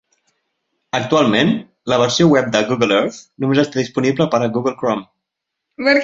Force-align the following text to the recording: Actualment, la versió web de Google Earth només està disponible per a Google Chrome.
Actualment, 0.99 1.51
la 1.93 1.99
versió 2.03 2.27
web 2.31 2.49
de 2.55 2.61
Google 2.71 2.95
Earth 3.01 3.19
només 3.45 3.61
està 3.65 3.79
disponible 3.83 4.27
per 4.33 4.41
a 4.43 4.49
Google 4.57 4.75
Chrome. 4.81 5.07